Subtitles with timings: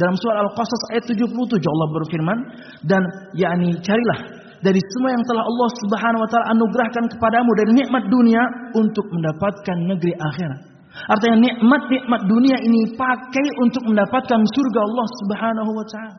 [0.00, 1.28] Dalam surah Al-Qasas ayat 77
[1.60, 2.38] Allah berfirman
[2.88, 3.02] dan
[3.36, 8.42] yakni carilah dari semua yang telah Allah Subhanahu wa taala anugerahkan kepadamu dari nikmat dunia
[8.80, 10.60] untuk mendapatkan negeri akhirat.
[11.06, 16.16] Artinya nikmat-nikmat dunia ini pakai untuk mendapatkan surga Allah Subhanahu wa taala.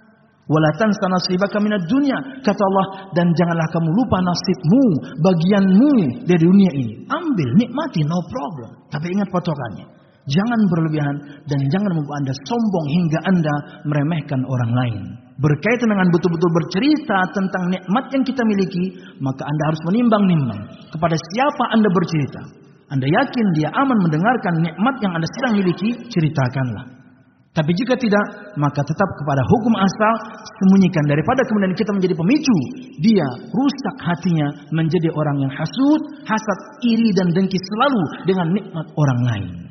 [0.51, 2.85] Wala tansa nasibaka minad dunya kata Allah
[3.15, 4.85] dan janganlah kamu lupa nasibmu,
[5.21, 5.93] bagianmu
[6.27, 7.07] dari dunia ini.
[7.07, 8.69] Ambil, nikmati no problem.
[8.91, 10.00] Tapi ingat patokannya.
[10.29, 11.15] Jangan berlebihan
[11.49, 13.55] dan jangan membuat Anda sombong hingga Anda
[13.89, 15.01] meremehkan orang lain.
[15.41, 20.61] Berkaitan dengan betul-betul bercerita tentang nikmat yang kita miliki, maka Anda harus menimbang-nimbang
[20.93, 22.41] kepada siapa Anda bercerita.
[22.93, 27.01] Anda yakin dia aman mendengarkan nikmat yang Anda sedang miliki, ceritakanlah.
[27.51, 32.57] Tapi jika tidak, maka tetap kepada hukum asal sembunyikan daripada kemudian kita menjadi pemicu.
[33.03, 39.21] Dia rusak hatinya menjadi orang yang hasut, hasad, iri dan dengki selalu dengan nikmat orang
[39.27, 39.70] lain.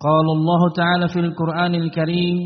[0.00, 2.38] قال الله تعالى في القرآن الكريم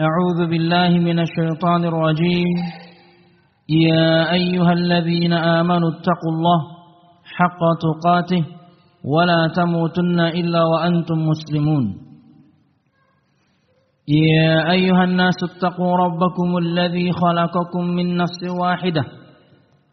[0.00, 2.56] أعوذ بالله من الشيطان الرجيم.
[3.68, 6.60] يا أيها الذين آمنوا اتقوا الله
[7.24, 8.42] حق تقاته
[9.04, 11.84] ولا تموتن إلا وأنتم مسلمون.
[14.08, 19.04] يا أيها الناس اتقوا ربكم الذي خلقكم من نفس واحدة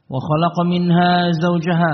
[0.09, 1.93] وخلق منها زوجها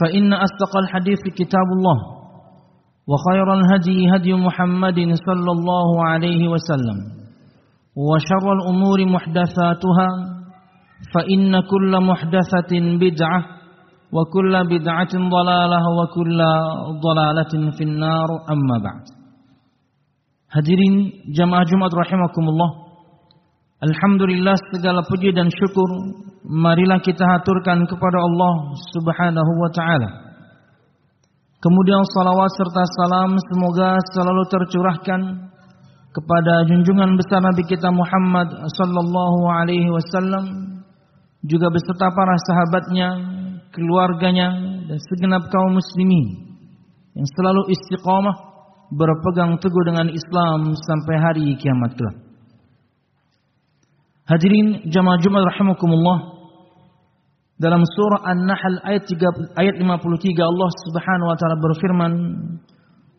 [0.00, 1.98] فإن أصدق الحديث كتاب الله
[3.10, 6.98] وخير الهدي هدي محمد صلى الله عليه وسلم
[7.96, 10.08] وشر الأمور محدثاتها
[11.14, 13.40] فإن كل محدثة بدعة
[14.12, 16.40] وكل بدعة ضلالة وكل
[17.06, 18.28] ضلالة في النار.
[18.50, 19.04] أما بعد.
[20.52, 22.91] Hadirin jamaah Jumat rahimakumullah
[23.82, 25.90] Alhamdulillah segala puji dan syukur
[26.46, 30.10] marilah kita haturkan kepada Allah Subhanahu wa taala.
[31.58, 35.20] Kemudian salawat serta salam semoga selalu tercurahkan
[36.14, 40.78] kepada junjungan besar Nabi kita Muhammad sallallahu alaihi wasallam
[41.42, 43.08] juga beserta para sahabatnya,
[43.74, 46.54] keluarganya dan segenap kaum muslimin
[47.18, 48.36] yang selalu istiqamah
[48.94, 52.21] berpegang teguh dengan Islam sampai hari kiamat kelak.
[54.22, 56.18] Hadirin jamaah Jumat rahimakumullah.
[57.58, 59.82] Dalam surah An-Nahl ayat 3, ayat 53
[60.42, 62.12] Allah Subhanahu wa taala berfirman,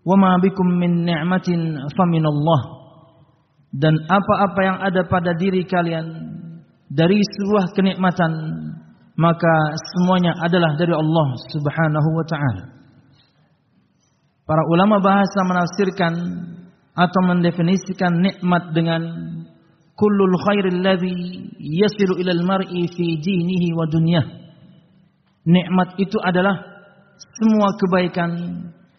[0.04, 2.62] "Wa ma bikum min ni'matin faminallah."
[3.76, 6.08] Dan apa-apa yang ada pada diri kalian
[6.88, 8.32] dari sebuah kenikmatan,
[9.20, 9.54] maka
[9.96, 12.64] semuanya adalah dari Allah Subhanahu wa taala.
[14.44, 16.14] Para ulama bahasa menafsirkan
[16.96, 19.02] atau mendefinisikan nikmat dengan
[19.94, 24.26] kullul khairil ladzi yasilu ilal mar'i fi dinihi wa dunyah.
[25.44, 26.56] Nikmat itu adalah
[27.40, 28.32] semua kebaikan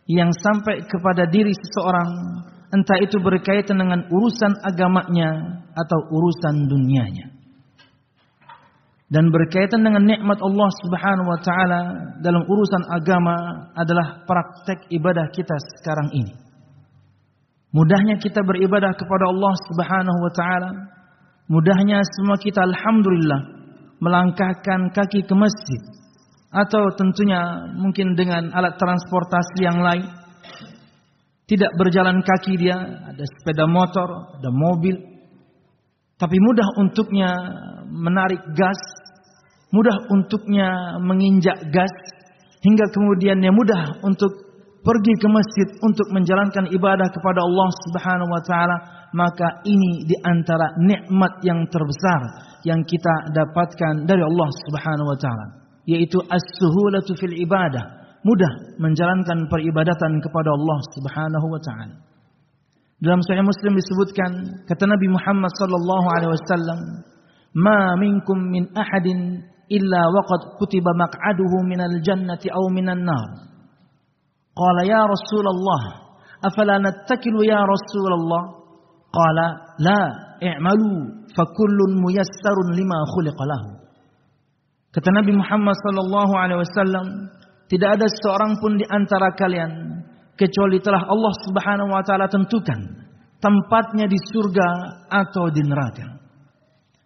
[0.04, 2.09] yang sampai kepada diri seseorang
[2.75, 7.33] entah itu berkaitan dengan urusan agamanya atau urusan dunianya.
[9.09, 11.80] Dan berkaitan dengan nikmat Allah Subhanahu wa taala
[12.18, 13.36] dalam urusan agama
[13.78, 16.43] adalah praktek ibadah kita sekarang ini.
[17.74, 20.71] Mudahnya kita beribadah kepada Allah Subhanahu wa taala.
[21.50, 23.41] Mudahnya semua kita alhamdulillah
[23.98, 25.82] melangkahkan kaki ke masjid
[26.54, 30.06] atau tentunya mungkin dengan alat transportasi yang lain.
[31.50, 34.94] Tidak berjalan kaki dia, ada sepeda motor, ada mobil.
[36.15, 37.30] Tapi mudah untuknya
[37.91, 38.78] menarik gas,
[39.74, 41.92] mudah untuknya menginjak gas
[42.62, 44.43] hingga kemudian dia mudah untuk
[44.84, 48.77] pergi ke masjid untuk menjalankan ibadah kepada Allah Subhanahu wa taala,
[49.16, 52.21] maka ini di antara nikmat yang terbesar
[52.69, 55.47] yang kita dapatkan dari Allah Subhanahu wa taala,
[55.89, 61.97] yaitu as-suhulatu fil ibadah, mudah menjalankan peribadatan kepada Allah Subhanahu wa taala.
[63.01, 64.30] Dalam Sahih Muslim disebutkan
[64.69, 66.78] kata Nabi Muhammad sallallahu alaihi wasallam,
[67.57, 73.53] "Ma minkum min ahadin illa waqad kutiba maq'aduhu minal jannati aw minan nar."
[74.54, 75.83] Qala ya Rasulullah,
[76.39, 78.62] afala nattakilu ya Rasulullah?
[79.10, 79.47] Qala
[79.83, 80.01] la,
[80.39, 83.68] i'malu fakullun muyassarun lima khuliqa lahu.
[84.95, 87.06] Kata Nabi Muhammad sallallahu alaihi wasallam,
[87.66, 89.71] tidak ada seorang pun di antara kalian
[90.39, 92.78] kecuali telah Allah Subhanahu wa taala tentukan
[93.42, 94.68] tempatnya di surga
[95.10, 96.15] atau di neraka.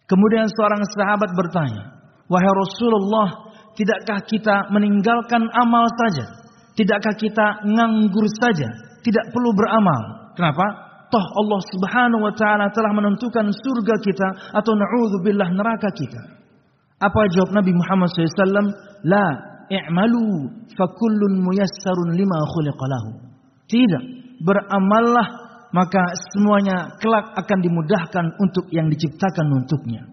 [0.05, 1.85] Kemudian seorang sahabat bertanya,
[2.29, 3.29] "Wahai Rasulullah,
[3.77, 6.48] tidakkah kita meninggalkan amal saja?
[6.79, 8.71] Tidakkah kita nganggur saja?
[9.03, 10.87] Tidak perlu beramal?" Kenapa?
[11.09, 16.21] Toh Allah Subhanahu wa taala telah menentukan surga kita atau naudzubillah neraka kita.
[17.01, 18.71] Apa jawab Nabi Muhammad SAW?
[19.03, 19.27] La
[19.73, 23.11] i'malu fakullun muyassarun lima khuliqalahu.
[23.67, 24.05] Tidak,
[24.45, 26.01] beramallah maka
[26.33, 30.05] semuanya kelak akan dimudahkan untuk yang diciptakan untuknya.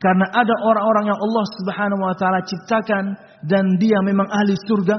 [0.00, 3.04] Karena ada orang-orang yang Allah Subhanahu wa taala ciptakan
[3.44, 4.96] dan dia memang ahli surga,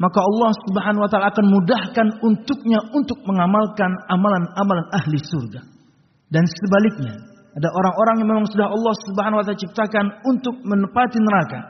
[0.00, 5.60] maka Allah Subhanahu wa taala akan mudahkan untuknya untuk mengamalkan amalan-amalan ahli surga.
[6.32, 7.20] Dan sebaliknya,
[7.52, 11.60] ada orang-orang yang memang sudah Allah Subhanahu wa taala ciptakan untuk menepati neraka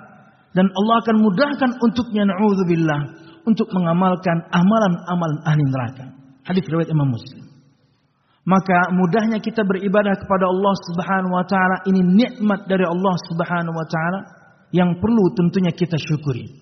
[0.55, 3.01] dan Allah akan mudahkan untuknya naudzubillah
[3.51, 6.05] untuk mengamalkan amalan-amalan ahli neraka.
[6.47, 7.51] Hadis riwayat Imam Muslim.
[8.47, 13.87] Maka mudahnya kita beribadah kepada Allah Subhanahu wa taala ini nikmat dari Allah Subhanahu wa
[13.91, 14.21] taala
[14.71, 16.60] yang perlu tentunya kita syukuri.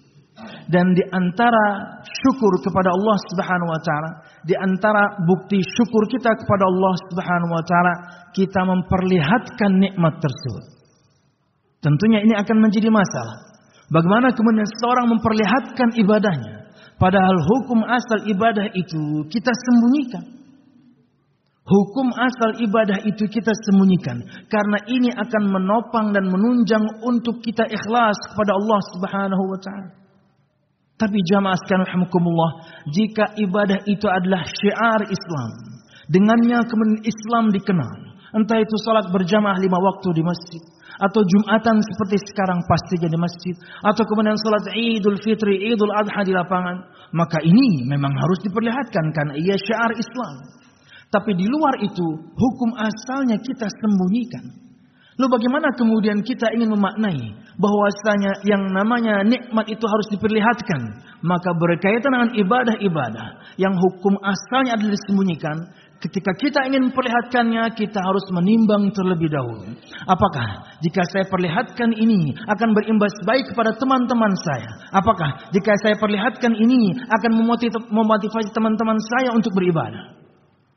[0.69, 4.11] Dan di antara syukur kepada Allah Subhanahu wa taala,
[4.45, 7.95] di antara bukti syukur kita kepada Allah Subhanahu wa taala,
[8.37, 10.65] kita memperlihatkan nikmat tersebut.
[11.81, 13.49] Tentunya ini akan menjadi masalah.
[13.89, 16.69] Bagaimana kemudian seorang memperlihatkan ibadahnya.
[17.01, 20.25] Padahal hukum asal ibadah itu kita sembunyikan.
[21.65, 24.21] Hukum asal ibadah itu kita sembunyikan.
[24.53, 29.98] Karena ini akan menopang dan menunjang untuk kita ikhlas kepada Allah subhanahu wa ta'ala.
[30.99, 32.51] Tapi jamaah sekalian rahmukumullah.
[32.91, 35.51] Jika ibadah itu adalah syiar Islam.
[36.11, 38.19] Dengannya kemudian Islam dikenal.
[38.35, 40.61] Entah itu salat berjamaah lima waktu di masjid
[40.99, 43.55] atau Jumatan seperti sekarang pasti jadi masjid
[43.87, 46.77] atau kemudian salat Idul Fitri, Idul Adha di lapangan,
[47.15, 50.35] maka ini memang harus diperlihatkan karena ia syiar Islam.
[51.09, 52.05] Tapi di luar itu
[52.37, 54.68] hukum asalnya kita sembunyikan.
[55.19, 62.15] Lalu bagaimana kemudian kita ingin memaknai bahwasanya yang namanya nikmat itu harus diperlihatkan, maka berkaitan
[62.15, 65.59] dengan ibadah-ibadah yang hukum asalnya adalah disembunyikan,
[65.99, 69.67] Ketika kita ingin memperlihatkannya, kita harus menimbang terlebih dahulu.
[70.07, 74.79] Apakah jika saya perlihatkan ini akan berimbas baik kepada teman-teman saya?
[74.95, 77.31] Apakah jika saya perlihatkan ini akan
[77.91, 80.15] memotivasi teman-teman saya untuk beribadah?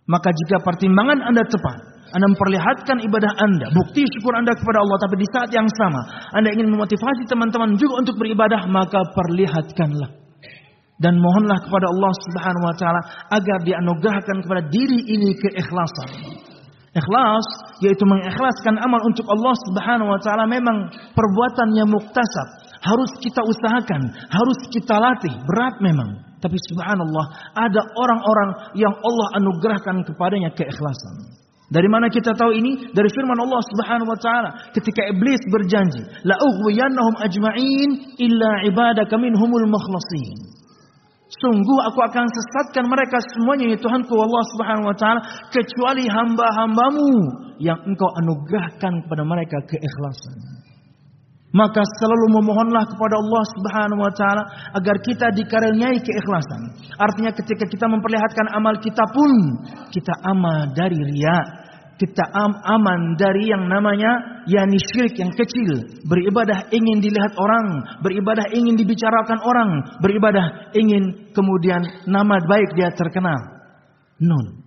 [0.09, 5.15] Maka jika pertimbangan Anda tepat, Anda memperlihatkan ibadah Anda, bukti syukur Anda kepada Allah, tapi
[5.23, 6.01] di saat yang sama
[6.35, 10.21] Anda ingin memotivasi teman-teman juga untuk beribadah, maka perlihatkanlah
[11.01, 13.01] dan mohonlah kepada Allah Subhanahu wa taala
[13.33, 16.09] agar dianugerahkan kepada diri ini keikhlasan.
[16.91, 17.47] Ikhlas
[17.81, 22.47] yaitu mengikhlaskan amal untuk Allah Subhanahu wa taala memang perbuatan yang muktasab,
[22.85, 26.29] harus kita usahakan, harus kita latih, berat memang.
[26.41, 31.40] Tapi subhanallah, ada orang-orang yang Allah anugerahkan kepadanya keikhlasan.
[31.71, 32.91] Dari mana kita tahu ini?
[32.91, 39.63] Dari firman Allah Subhanahu wa taala ketika iblis berjanji, la ughwiyannahum ajma'in illa ibadaka minhumul
[39.71, 40.51] mukhlasin.
[41.31, 47.11] Sungguh aku akan sesatkan mereka semuanya ya Tuhanku Allah Subhanahu wa taala kecuali hamba-hambamu
[47.63, 50.67] yang engkau anugerahkan kepada mereka keikhlasan.
[51.51, 54.43] Maka selalu memohonlah kepada Allah Subhanahu wa taala
[54.75, 56.75] agar kita dikaruniai keikhlasan.
[56.95, 59.31] Artinya ketika kita memperlihatkan amal kita pun
[59.91, 61.60] kita aman dari riya,
[62.01, 66.01] kita am aman dari yang namanya yakni syirik yang kecil.
[66.09, 67.67] Beribadah ingin dilihat orang,
[68.01, 69.69] beribadah ingin dibicarakan orang,
[70.01, 73.37] beribadah ingin kemudian nama baik dia terkenal.
[74.17, 74.65] Nun.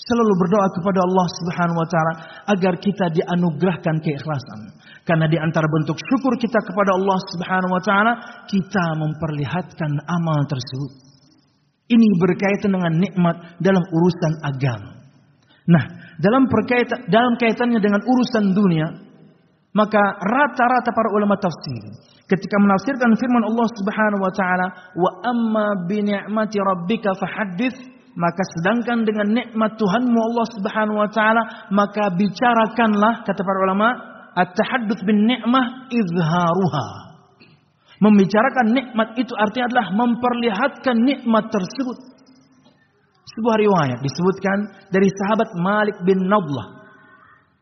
[0.00, 2.12] Selalu berdoa kepada Allah Subhanahu wa taala
[2.56, 4.76] agar kita dianugerahkan keikhlasan.
[5.04, 8.12] Karena di antara bentuk syukur kita kepada Allah Subhanahu wa taala,
[8.48, 10.92] kita memperlihatkan amal tersebut.
[11.88, 14.99] Ini berkaitan dengan nikmat dalam urusan agama.
[15.68, 15.84] Nah,
[16.16, 18.88] dalam perkaitan dalam kaitannya dengan urusan dunia,
[19.76, 21.84] maka rata-rata para ulama tafsir
[22.30, 29.06] ketika menafsirkan firman Allah Subhanahu wa taala, "Wa amma bi ni'mati rabbika fahaddits" maka sedangkan
[29.06, 33.88] dengan nikmat Tuhanmu Allah Subhanahu wa taala, maka bicarakanlah kata para ulama,
[34.34, 36.86] at-tahadduts bin ni'mah izharuha.
[38.00, 41.98] Membicarakan nikmat itu artinya adalah memperlihatkan nikmat tersebut.
[43.30, 44.58] Sebuah riwayat disebutkan
[44.90, 46.82] dari sahabat Malik bin Nadlah.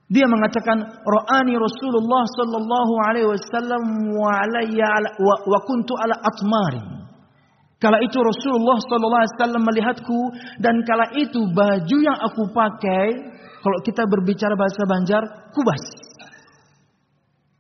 [0.09, 3.83] Dia mengatakan, "Ra'ani Rasulullah sallallahu alaihi wasallam
[4.17, 6.81] wa alayya wa, wa kuntu ala atmari."
[7.77, 10.21] Kala itu Rasulullah sallallahu alaihi wasallam melihatku
[10.65, 13.07] dan kala itu baju yang aku pakai,
[13.61, 15.23] kalau kita berbicara bahasa Banjar,
[15.53, 15.85] kubas.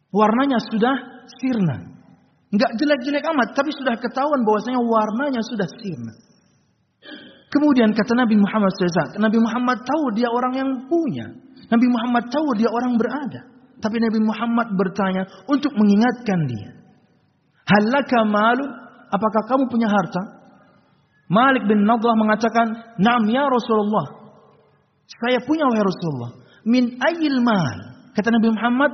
[0.08, 0.96] Warnanya sudah
[1.28, 1.76] sirna.
[2.48, 6.27] Enggak jelek-jelek amat, tapi sudah ketahuan bahwasanya warnanya sudah sirna.
[7.48, 11.32] Kemudian kata Nabi Muhammad SAW, Nabi Muhammad tahu dia orang yang punya.
[11.68, 13.40] Nabi Muhammad tahu dia orang berada.
[13.78, 16.70] Tapi Nabi Muhammad bertanya untuk mengingatkan dia.
[17.68, 18.66] Halaka malu,
[19.08, 20.22] apakah kamu punya harta?
[21.28, 24.32] Malik bin Nadlah mengatakan, Naam ya Rasulullah.
[25.08, 26.32] Saya punya wahai Rasulullah.
[26.68, 27.78] Min ayil mal.
[28.12, 28.92] Kata Nabi Muhammad,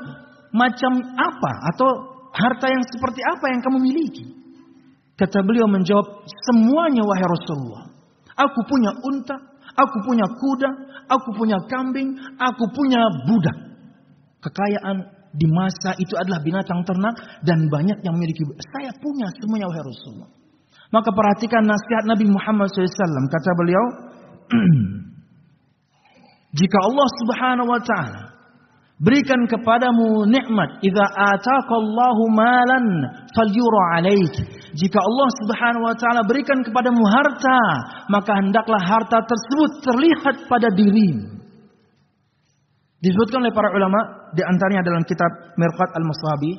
[0.54, 1.88] macam apa atau
[2.34, 4.26] harta yang seperti apa yang kamu miliki?
[5.14, 7.93] Kata beliau menjawab, semuanya wahai Rasulullah.
[8.34, 9.36] Aku punya unta,
[9.78, 10.70] aku punya kuda,
[11.06, 13.00] aku punya kambing, aku punya
[13.30, 13.56] budak.
[14.42, 14.96] Kekayaan
[15.34, 17.14] di masa itu adalah binatang ternak
[17.46, 18.42] dan banyak yang memiliki.
[18.74, 20.30] Saya punya semuanya wahai Rasulullah.
[20.94, 23.26] Maka perhatikan nasihat Nabi Muhammad SAW.
[23.26, 23.84] Kata beliau,
[26.60, 28.33] jika Allah Subhanahu Wa Taala
[29.02, 32.86] berikan kepadamu nikmat, idza ataqallahu malan
[33.34, 34.34] falyura alaik.
[34.74, 37.60] Jika Allah Subhanahu wa taala berikan kepadamu harta,
[38.10, 41.34] maka hendaklah harta tersebut terlihat pada dirimu.
[43.04, 45.28] Disebutkan oleh para ulama di antaranya dalam kitab
[45.60, 46.52] Mirqat Al-Musabi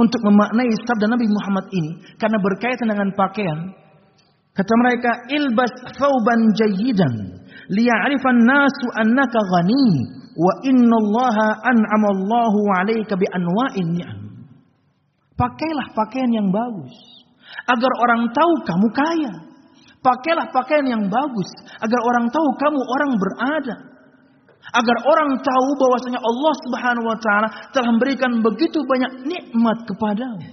[0.00, 3.76] untuk memaknai sabda Nabi Muhammad ini karena berkaitan dengan pakaian.
[4.56, 13.88] Kata mereka, "Ilbas thawban jayyidan liya'rifan nasu annaka ghani wa innallaha an'amallahu 'alaika bi anwa'in
[13.96, 14.18] ni'am."
[15.36, 16.96] Pakailah pakaian yang bagus
[17.68, 19.32] agar orang tahu kamu kaya.
[20.00, 21.50] Pakailah pakaian yang bagus
[21.82, 23.76] agar orang tahu kamu orang berada.
[24.66, 30.46] Agar orang tahu bahwasanya Allah Subhanahu wa taala telah memberikan begitu banyak nikmat kepadamu.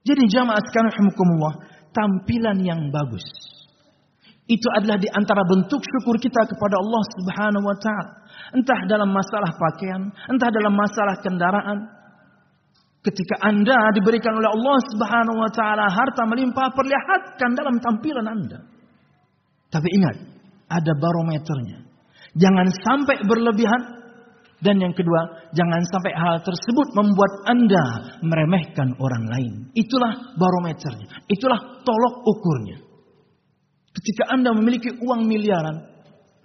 [0.00, 0.96] Jadi jamaah sekalian
[1.92, 3.22] tampilan yang bagus.
[4.50, 8.12] Itu adalah di antara bentuk syukur kita kepada Allah Subhanahu wa taala.
[8.50, 11.78] Entah dalam masalah pakaian, entah dalam masalah kendaraan,
[13.00, 18.60] Ketika Anda diberikan oleh Allah Subhanahu wa taala harta melimpah, perlihatkan dalam tampilan Anda.
[19.72, 20.16] Tapi ingat,
[20.68, 21.80] ada barometernya.
[22.36, 24.04] Jangan sampai berlebihan
[24.60, 27.84] dan yang kedua, jangan sampai hal tersebut membuat Anda
[28.20, 29.52] meremehkan orang lain.
[29.72, 31.24] Itulah barometernya.
[31.24, 32.89] Itulah tolok ukurnya.
[33.90, 35.76] Ketika Anda memiliki uang miliaran,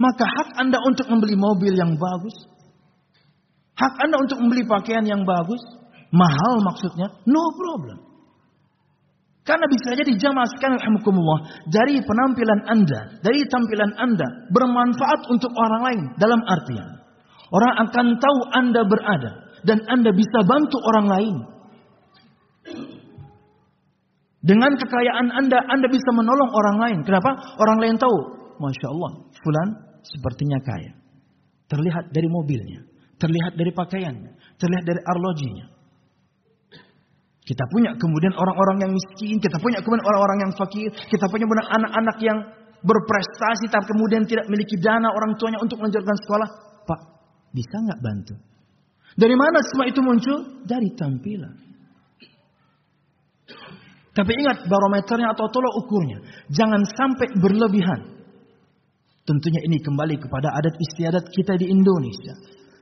[0.01, 2.35] maka hak Anda untuk membeli mobil yang bagus,
[3.77, 5.61] hak Anda untuk membeli pakaian yang bagus,
[6.09, 7.99] mahal maksudnya, no problem.
[9.45, 15.81] Karena bisa jadi jamaah sekalian alhamdulillah dari penampilan Anda, dari tampilan Anda bermanfaat untuk orang
[15.85, 17.05] lain dalam artian
[17.53, 19.31] orang akan tahu Anda berada
[19.65, 21.35] dan Anda bisa bantu orang lain.
[24.45, 26.99] Dengan kekayaan Anda, Anda bisa menolong orang lain.
[27.01, 27.33] Kenapa?
[27.57, 28.17] Orang lain tahu,
[28.61, 29.11] masya Allah,
[29.41, 29.69] Fulan
[30.05, 30.93] sepertinya kaya.
[31.65, 32.85] Terlihat dari mobilnya,
[33.17, 35.65] terlihat dari pakaiannya, terlihat dari arlojinya.
[37.45, 41.69] Kita punya kemudian orang-orang yang miskin, kita punya kemudian orang-orang yang fakir, kita punya kemudian
[41.81, 42.37] anak-anak yang
[42.85, 46.49] berprestasi tapi kemudian tidak memiliki dana orang tuanya untuk melanjutkan sekolah.
[46.85, 47.01] Pak,
[47.49, 48.37] bisa nggak bantu?
[49.17, 50.37] Dari mana semua itu muncul?
[50.69, 51.53] Dari tampilan.
[54.15, 56.23] Tapi ingat barometernya atau tolok ukurnya.
[56.47, 58.15] Jangan sampai berlebihan.
[59.27, 62.31] Tentunya ini kembali kepada adat istiadat kita di Indonesia.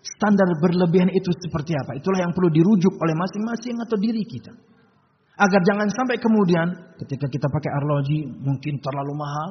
[0.04, 1.98] Standar berlebihan itu seperti apa?
[1.98, 4.54] Itulah yang perlu dirujuk oleh masing-masing atau diri kita.
[5.34, 9.50] Agar jangan sampai kemudian ketika kita pakai arloji mungkin terlalu mahal.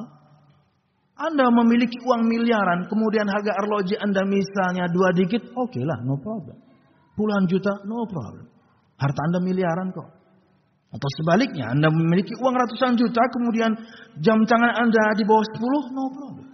[1.13, 6.17] Anda memiliki uang miliaran, kemudian harga arloji Anda misalnya dua dikit, oke okay lah, no
[6.17, 6.57] problem.
[7.13, 8.49] Puluhan juta, no problem.
[8.97, 10.22] Harta Anda miliaran kok.
[10.93, 13.73] Atau sebaliknya, Anda memiliki uang ratusan juta, kemudian
[14.21, 16.47] jam tangan Anda di bawah 10, no problem.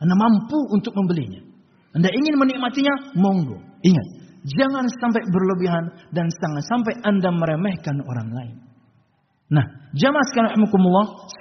[0.00, 1.44] Anda mampu untuk membelinya.
[1.92, 3.60] Anda ingin menikmatinya, monggo.
[3.84, 4.06] Ingat,
[4.48, 5.84] jangan sampai berlebihan
[6.16, 8.56] dan jangan sampai Anda meremehkan orang lain.
[9.52, 10.64] Nah, jamaah sekalian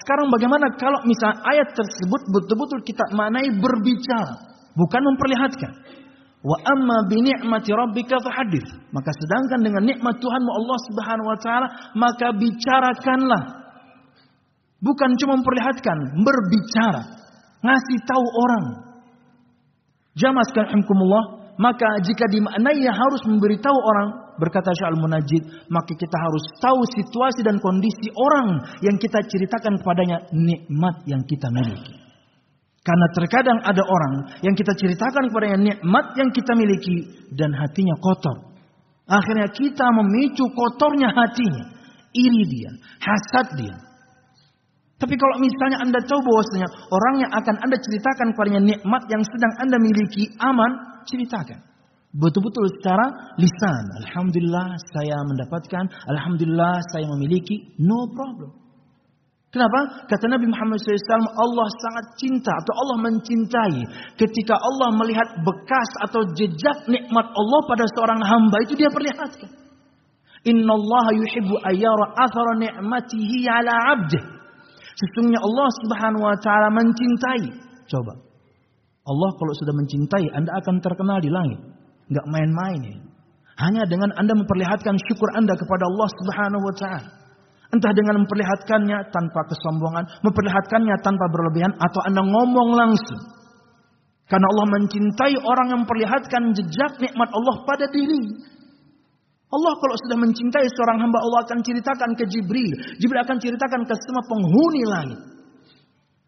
[0.04, 4.36] sekarang bagaimana kalau misal ayat tersebut betul-betul kita maknai berbicara,
[4.76, 5.72] bukan memperlihatkan.
[6.42, 8.74] Wa amma bi ni'mati rabbika fahadits.
[8.90, 13.44] Maka sedangkan dengan nikmat Tuhanmu Allah Subhanahu wa taala, maka bicarakanlah.
[14.82, 17.02] Bukan cuma memperlihatkan, berbicara.
[17.62, 18.66] Ngasih tahu orang,
[20.12, 20.84] Jamaah sekalian
[21.56, 27.62] maka jika dimaknai harus memberitahu orang, berkata Syaikhul Munajjid, maka kita harus tahu situasi dan
[27.62, 32.11] kondisi orang yang kita ceritakan kepadanya nikmat yang kita miliki.
[32.82, 38.52] Karena terkadang ada orang yang kita ceritakan kepadanya nikmat yang kita miliki dan hatinya kotor.
[39.06, 41.70] Akhirnya kita memicu kotornya hatinya,
[42.10, 43.76] iri dia, hasad dia.
[44.98, 49.54] Tapi kalau misalnya Anda tahu bahwasanya orang yang akan Anda ceritakan kepadanya nikmat yang sedang
[49.62, 51.62] Anda miliki aman, ceritakan.
[52.12, 53.84] Betul-betul secara lisan.
[54.06, 55.86] Alhamdulillah saya mendapatkan.
[56.12, 57.74] Alhamdulillah saya memiliki.
[57.82, 58.61] No problem.
[59.52, 60.08] Kenapa?
[60.08, 63.84] Kata Nabi Muhammad SAW, Allah sangat cinta atau Allah mencintai
[64.16, 69.52] ketika Allah melihat bekas atau jejak nikmat Allah pada seorang hamba itu dia perlihatkan.
[70.48, 74.24] Inna Allah yuhibbu ayyara athara ni'matihi ala abdih.
[74.96, 77.46] Sesungguhnya Allah subhanahu wa ta'ala mencintai.
[77.92, 78.14] Coba.
[79.04, 81.60] Allah kalau sudah mencintai, Anda akan terkenal di langit
[82.08, 82.98] nggak main-main ya.
[83.62, 87.21] Hanya dengan Anda memperlihatkan syukur Anda kepada Allah Subhanahu wa taala.
[87.72, 93.22] Entah dengan memperlihatkannya tanpa kesombongan, memperlihatkannya tanpa berlebihan atau Anda ngomong langsung.
[94.28, 98.24] Karena Allah mencintai orang yang memperlihatkan jejak nikmat Allah pada diri.
[99.52, 102.72] Allah kalau sudah mencintai seorang hamba Allah akan ceritakan ke Jibril.
[103.00, 105.20] Jibril akan ceritakan ke semua penghuni langit.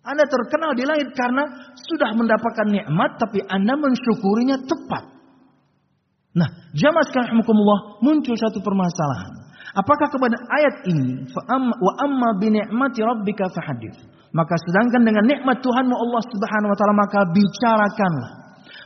[0.04, 1.48] Anda terkenal di langit karena
[1.80, 5.04] sudah mendapatkan nikmat tapi Anda mensyukurinya tepat.
[6.36, 7.40] Nah, jamaah sekalian
[8.04, 9.43] muncul satu permasalahan.
[9.74, 14.06] Apakah kepada ayat ini wa amma bi ni'mati rabbika fahadits.
[14.34, 18.32] Maka sedangkan dengan nikmat Tuhanmu Allah Subhanahu wa taala maka bicarakanlah.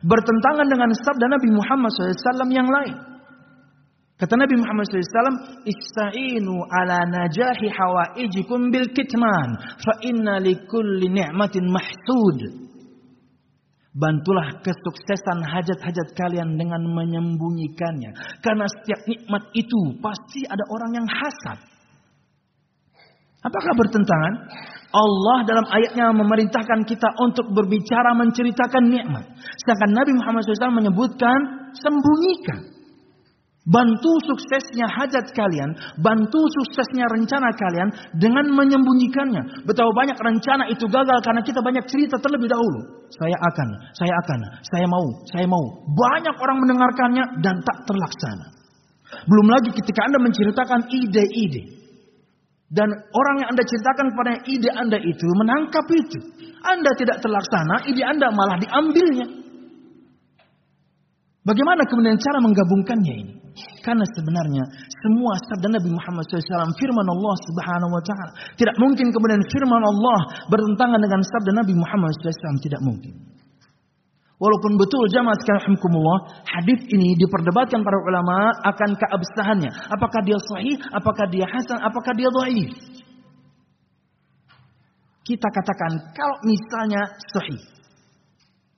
[0.04, 2.96] Bertentangan dengan sabda Nabi Muhammad SAW yang lain.
[4.18, 12.67] Kata Nabi Muhammad SAW, Ista'inu ala najahi hawaijikum bil kitman, fa inna likulli ni'matin mahsud.
[13.98, 18.14] Bantulah kesuksesan hajat-hajat kalian dengan menyembunyikannya.
[18.46, 21.58] Karena setiap nikmat itu pasti ada orang yang hasad.
[23.42, 24.34] Apakah bertentangan?
[24.94, 29.26] Allah dalam ayatnya memerintahkan kita untuk berbicara menceritakan nikmat.
[29.66, 31.38] Sedangkan Nabi Muhammad SAW menyebutkan
[31.74, 32.77] sembunyikan.
[33.68, 39.68] Bantu suksesnya hajat kalian, bantu suksesnya rencana kalian dengan menyembunyikannya.
[39.68, 43.04] Betapa banyak rencana itu gagal karena kita banyak cerita terlebih dahulu.
[43.12, 44.40] Saya akan, saya akan,
[44.72, 45.84] saya mau, saya mau.
[45.84, 48.56] Banyak orang mendengarkannya dan tak terlaksana.
[49.28, 51.64] Belum lagi ketika Anda menceritakan ide-ide.
[52.72, 56.20] Dan orang yang Anda ceritakan kepada ide Anda itu menangkap itu.
[56.64, 59.28] Anda tidak terlaksana, ide Anda malah diambilnya.
[61.48, 63.34] Bagaimana kemudian cara menggabungkannya ini?
[63.80, 64.68] Karena sebenarnya
[65.00, 70.20] semua sabda Nabi Muhammad SAW firman Allah Subhanahu Wa Taala tidak mungkin kemudian firman Allah
[70.52, 73.16] bertentangan dengan sabda Nabi Muhammad SAW tidak mungkin.
[74.38, 75.66] Walaupun betul jamaah sekalian
[76.46, 79.72] hadis ini diperdebatkan para ulama akan keabsahannya.
[79.98, 82.70] Apakah dia sahih, apakah dia hasan, apakah dia dhaif.
[85.26, 87.77] Kita katakan kalau misalnya sahih,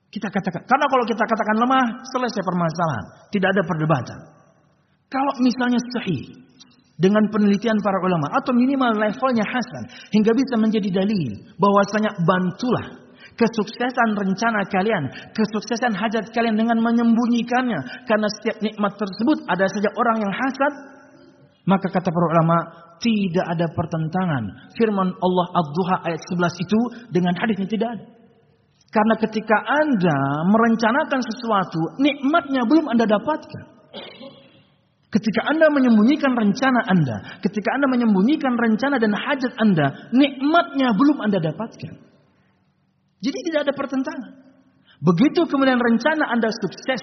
[0.10, 3.06] kita katakan, karena kalau kita katakan lemah, selesai permasalahan.
[3.30, 4.19] Tidak ada perdebatan.
[5.10, 6.34] Kalau misalnya sahih,
[6.98, 14.19] dengan penelitian para ulama, atau minimal levelnya hasan, hingga bisa menjadi dalil, bahwasanya bantulah kesuksesan
[14.19, 18.04] rencana kalian, kesuksesan hajat kalian dengan menyembunyikannya.
[18.04, 20.74] Karena setiap nikmat tersebut ada saja orang yang hasad,
[21.63, 22.58] maka kata para ulama,
[23.00, 24.43] tidak ada pertentangan.
[24.76, 26.80] Firman Allah Ad-Duha ayat 11 itu
[27.15, 28.19] dengan hadisnya tidak ada.
[28.89, 30.17] Karena ketika Anda
[30.49, 33.63] merencanakan sesuatu, nikmatnya belum Anda dapatkan.
[35.10, 41.41] Ketika Anda menyembunyikan rencana Anda, ketika Anda menyembunyikan rencana dan hajat Anda, nikmatnya belum Anda
[41.41, 41.93] dapatkan.
[43.19, 44.32] Jadi tidak ada pertentangan.
[45.02, 47.02] Begitu kemudian rencana Anda sukses,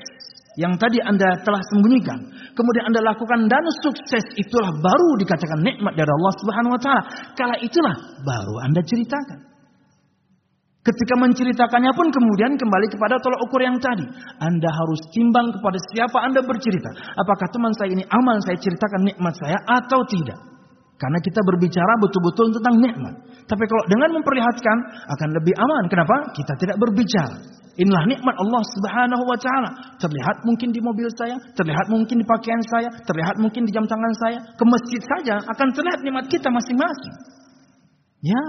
[0.58, 2.18] yang tadi Anda telah sembunyikan,
[2.54, 7.02] kemudian Anda lakukan dan sukses itulah baru dikatakan nikmat dari Allah Subhanahu wa taala.
[7.34, 7.94] Kala itulah
[8.26, 9.55] baru Anda ceritakan.
[10.86, 14.06] Ketika menceritakannya pun kemudian kembali kepada tolak ukur yang tadi.
[14.38, 16.94] Anda harus timbang kepada siapa Anda bercerita.
[17.18, 20.38] Apakah teman saya ini aman saya ceritakan nikmat saya atau tidak.
[20.94, 23.14] Karena kita berbicara betul-betul tentang nikmat.
[23.50, 24.76] Tapi kalau dengan memperlihatkan
[25.10, 25.84] akan lebih aman.
[25.90, 26.16] Kenapa?
[26.38, 27.34] Kita tidak berbicara.
[27.76, 29.70] Inilah nikmat Allah Subhanahu wa taala.
[29.98, 34.14] Terlihat mungkin di mobil saya, terlihat mungkin di pakaian saya, terlihat mungkin di jam tangan
[34.22, 37.14] saya, ke masjid saja akan terlihat nikmat kita masing-masing.
[38.24, 38.42] Ya,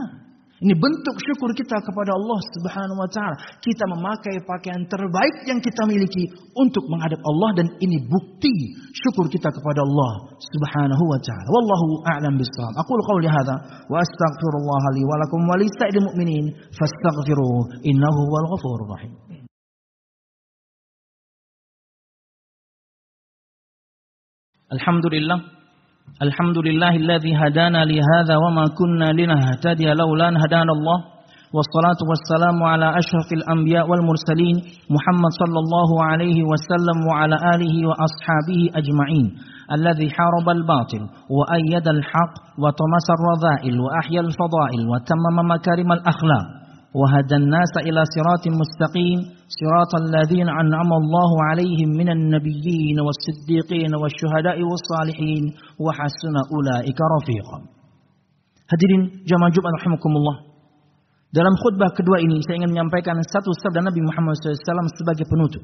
[0.57, 3.37] ini bentuk syukur kita kepada Allah Subhanahu wa taala.
[3.61, 9.53] Kita memakai pakaian terbaik yang kita miliki untuk menghadap Allah dan ini bukti syukur kita
[9.53, 11.45] kepada Allah Subhanahu wa taala.
[11.53, 12.73] Wallahu a'lam bissawab.
[12.73, 18.89] Aku qauli hadza wa astaghfirullah li wa lakum wa lisa'il mu'minin fastaghfiruhu innahu huwal ghafurur
[18.97, 19.13] rahim.
[24.73, 25.56] Alhamdulillah.
[26.25, 30.99] Alhamdulillahilladzi hadana li hadza wa ma kunna linahtadiya laula an hadana Allah.
[31.57, 34.55] والصلاة والسلام على أشرف الأنبياء والمرسلين
[34.95, 39.25] محمد صلى الله عليه وسلم وعلى آله وأصحابه أجمعين
[39.77, 41.01] الذي حارب الباطل
[41.37, 46.45] وأيد الحق وطمس الرذائل وأحيا الفضائل وتمم مكارم الأخلاق
[46.99, 55.43] وهدى الناس إلى صراط مستقيم صراط الذين أنعم الله عليهم من النبيين والصديقين والشهداء والصالحين
[55.79, 57.59] وحسن أولئك رفيقا
[58.67, 60.37] Hadirin jamaah Jumat rahimakumullah.
[61.31, 65.63] Dalam khutbah kedua ini saya ingin menyampaikan satu sabda Nabi Muhammad SAW sebagai penutup.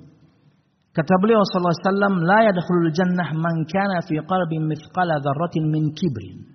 [0.96, 5.92] Kata beliau sallallahu alaihi wasallam, "La yadkhulul jannah man kana fi qalbi mithqala dzarratin min
[5.92, 6.48] kibrin."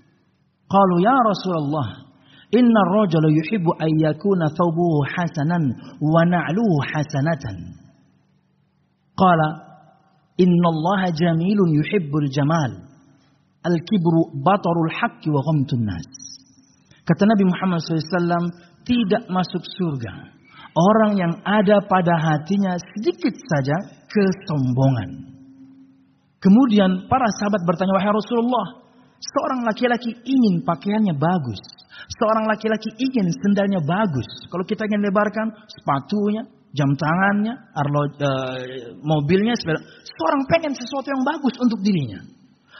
[0.72, 2.07] Qalu ya Rasulullah,
[2.52, 5.64] inna ar-rajula yuhibbu an yakuna thawbuhu hasanan
[6.00, 7.56] wa na'luhu hasanatan.
[9.18, 9.48] Qala,
[10.38, 12.88] "Inna Allah jamilun yuhibbul jamal."
[13.66, 16.08] Al-kibru batarul haqqi wa ghamtun nas.
[17.04, 18.48] Kata Nabi Muhammad SAW,
[18.86, 20.12] tidak masuk surga.
[20.72, 23.76] Orang yang ada pada hatinya sedikit saja
[24.08, 25.26] kesombongan.
[26.38, 28.66] Kemudian para sahabat bertanya, wahai Rasulullah,
[29.18, 31.58] seorang laki-laki ingin pakaiannya bagus.
[32.08, 34.24] Seorang laki-laki ingin sendalnya bagus.
[34.48, 38.30] Kalau kita ingin lebarkan sepatunya, jam tangannya, arlo, e,
[39.04, 39.80] mobilnya, sepeda.
[40.08, 42.24] Seorang pengen sesuatu yang bagus untuk dirinya.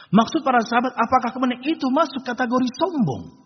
[0.09, 3.37] Maksud para sahabat, apakah kemudian itu masuk kategori sombong?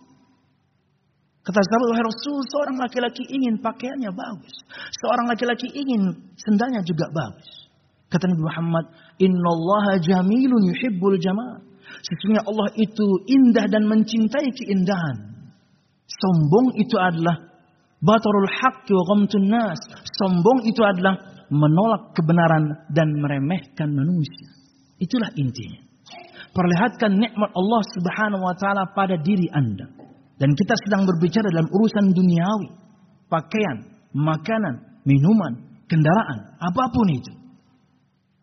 [1.44, 4.56] Kata sahabat wahai Rasul, seorang laki-laki ingin pakaiannya bagus.
[5.04, 7.68] Seorang laki-laki ingin sendalnya juga bagus.
[8.08, 8.86] Kata Nabi Muhammad,
[9.20, 11.60] Inna Allah jamilun yuhibbul jamal.
[12.00, 15.33] Sesungguhnya Allah itu indah dan mencintai keindahan.
[16.08, 17.36] Sombong itu adalah
[18.04, 19.80] batarul haqqi wa ghamtun nas.
[20.20, 21.16] Sombong itu adalah
[21.54, 24.50] menolak kebenaran dan meremehkan manusia.
[25.00, 25.82] Itulah intinya.
[26.54, 29.90] Perlihatkan nikmat Allah Subhanahu wa taala pada diri Anda.
[30.38, 32.70] Dan kita sedang berbicara dalam urusan duniawi.
[33.32, 37.34] Pakaian, makanan, minuman, kendaraan, apa pun itu.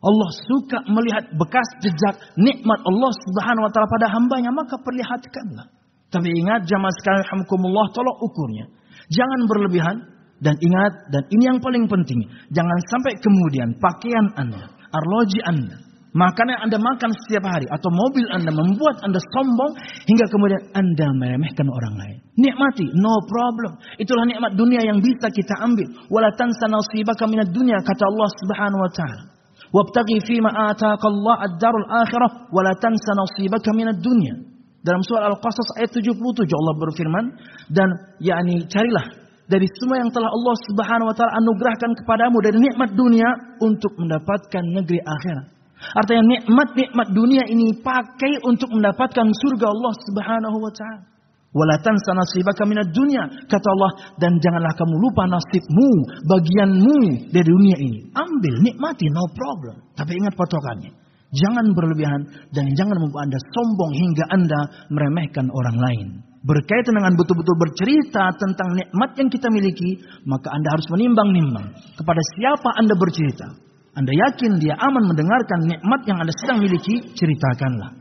[0.01, 4.49] Allah suka melihat bekas jejak nikmat Allah subhanahu wa ta'ala pada hambanya.
[4.49, 5.80] Maka perlihatkanlah.
[6.11, 8.66] Tapi ingat jamaah sekalian hamkumullah tolok ukurnya.
[9.11, 9.99] Jangan berlebihan.
[10.40, 12.25] Dan ingat, dan ini yang paling penting.
[12.49, 15.77] Jangan sampai kemudian pakaian anda, arloji anda,
[16.11, 19.79] Makanan yang Anda makan setiap hari atau mobil Anda membuat Anda sombong
[20.11, 22.18] hingga kemudian Anda meremehkan orang lain.
[22.35, 23.79] Nikmati, no problem.
[23.94, 25.87] Itulah nikmat dunia yang bisa kita ambil.
[26.11, 29.23] Wala tansa nasibaka minad dunya kata Allah Subhanahu wa taala.
[29.70, 34.49] Wabtaghi fima ataka Allah ad-darul akhirah wala tansa nasibaka minad dunya.
[34.81, 36.16] Dalam surah Al-Qasas ayat 77
[36.49, 37.25] Allah berfirman
[37.69, 39.12] dan yakni carilah
[39.51, 43.29] dari semua yang telah Allah Subhanahu wa taala anugerahkan kepadamu dari nikmat dunia
[43.61, 45.47] untuk mendapatkan negeri akhirat.
[45.81, 51.05] Artinya nikmat-nikmat dunia ini pakai untuk mendapatkan surga Allah Subhanahu wa taala.
[51.51, 55.90] Wala tansa nasibaka minad dunya kata Allah dan janganlah kamu lupa nasibmu,
[56.31, 58.01] bagianmu dari dunia ini.
[58.14, 59.83] Ambil, nikmati no problem.
[59.99, 60.99] Tapi ingat patokannya.
[61.31, 66.07] Jangan berlebihan dan jangan membuat Anda sombong hingga Anda meremehkan orang lain.
[66.43, 71.66] Berkaitan dengan betul-betul bercerita tentang nikmat yang kita miliki, maka Anda harus menimbang-nimbang
[72.01, 73.47] kepada siapa Anda bercerita.
[73.95, 78.01] Anda yakin dia aman mendengarkan nikmat yang Anda sedang miliki, ceritakanlah.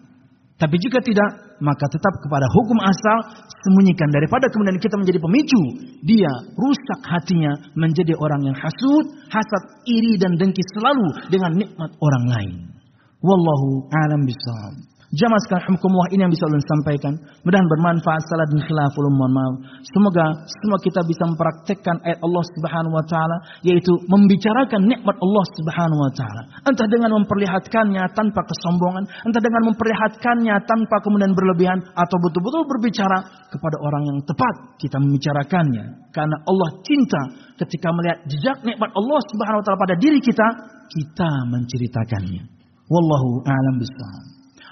[0.60, 3.18] Tapi jika tidak, maka tetap kepada hukum asal
[3.64, 5.62] sembunyikan daripada kemudian kita menjadi pemicu
[6.04, 12.26] dia rusak hatinya menjadi orang yang hasud, hasad, iri dan dengki selalu dengan nikmat orang
[12.28, 12.79] lain.
[13.20, 14.90] Wallahu a'lam bishawab.
[15.10, 17.18] Jamaah sekalian hukumullah ini yang bisa ulun sampaikan.
[17.42, 19.54] Mudah bermanfaat salah dan khilaful mohon maaf.
[19.90, 25.98] Semoga semua kita bisa mempraktekkan ayat Allah Subhanahu wa taala yaitu membicarakan nikmat Allah Subhanahu
[25.98, 26.42] wa taala.
[26.62, 33.82] Entah dengan memperlihatkannya tanpa kesombongan, entah dengan memperlihatkannya tanpa kemudian berlebihan atau betul-betul berbicara kepada
[33.82, 36.14] orang yang tepat kita membicarakannya.
[36.14, 37.22] Karena Allah cinta
[37.58, 40.48] ketika melihat jejak nikmat Allah Subhanahu wa taala pada diri kita,
[40.86, 42.59] kita menceritakannya.
[42.94, 44.24] Wallahu a'lam bishawab.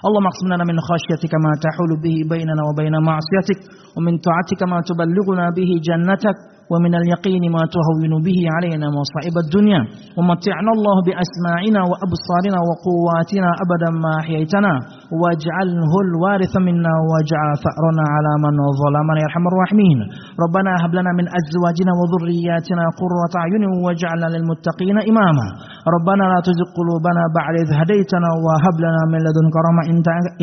[0.06, 3.60] اللهم اقسم لنا من خشيتك ما تحول به بيننا وبين معصيتك
[3.96, 6.36] ومن طاعتك ما تبلغنا به جنتك
[6.72, 9.80] ومن اليقين ما تهون به علينا مصائب الدنيا.
[10.18, 14.72] ومتعنا الله بأسماعنا وأبصارنا وقواتنا أبدا ما أحييتنا.
[15.20, 19.18] واجعله الوارث منا واجعل ثأرنا على من ظلمنا.
[19.22, 19.98] يا أرحم الراحمين.
[20.44, 25.46] ربنا هب لنا من أزواجنا وذرياتنا قرة أعين واجعلنا للمتقين إماما.
[25.96, 29.82] ربنا لا تزغ قلوبنا بعد إذ هديتنا وهب لنا من لدنك رحمة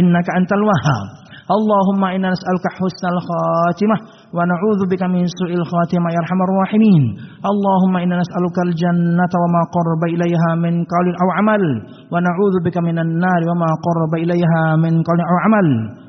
[0.01, 1.07] إنك أنت الوهاب.
[1.45, 3.99] Allahumma inna nas'aluka husnal khatimah
[4.33, 7.21] wa na'udzu bika min su'il khatimah ya arhamar rahimin.
[7.45, 11.63] Allahumma inna nas'aluka al-jannata wa ma qarraba ilayha min qawlin aw amal
[12.09, 15.67] wa na'udzu bika minan nar wa ma qarraba ilayha min qawlin aw amal.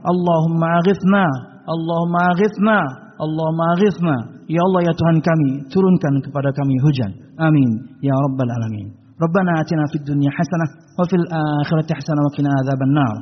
[0.09, 1.25] Allahumma aghithna
[1.69, 2.79] Allahumma aghithna
[3.21, 7.13] Allahumma aghithna Ya Allah ya Tuhan kami turunkan kepada kami hujan.
[7.37, 8.95] Amin ya rabbal alamin.
[9.25, 10.67] ربنا آتنا في الدنيا حسنة
[10.99, 13.15] وفي الآخرة حسنة وقنا عذاب النار.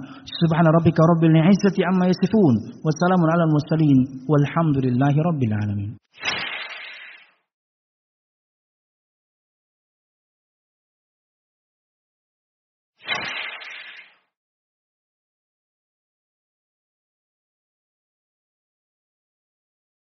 [0.43, 2.55] سبحان ربك رب العزة عما يصفون
[2.85, 3.99] والسلام على المرسلين
[4.31, 5.91] والحمد لله رب العالمين.